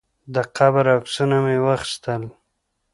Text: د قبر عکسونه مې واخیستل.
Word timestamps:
د 0.33 0.35
قبر 0.57 0.85
عکسونه 0.97 1.37
مې 1.45 1.57
واخیستل. 1.65 2.23